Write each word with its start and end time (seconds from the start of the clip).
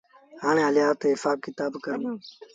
هآڻي 0.43 0.61
هليآ 0.67 0.87
تا 0.99 1.05
هسآب 1.11 1.37
ڪتآب 1.45 1.71
ڪرون 1.85 2.03